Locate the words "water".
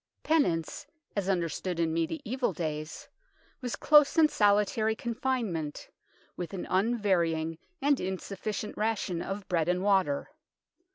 9.83-10.31